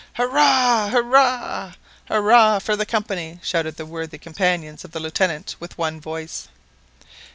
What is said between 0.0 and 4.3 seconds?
"Hurrah! hurrah! hurrah for the Company!" shouted the worthy